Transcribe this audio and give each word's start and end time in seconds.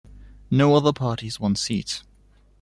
No 0.49 0.73
other 0.75 0.93
parties 0.93 1.39
won 1.39 1.55
seats. 1.55 2.03